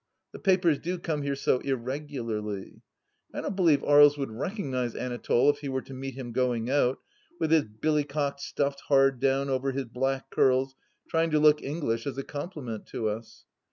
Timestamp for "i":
3.35-3.41